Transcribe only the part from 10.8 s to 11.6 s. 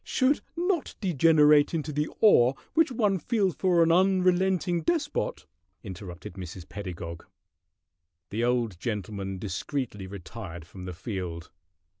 the field.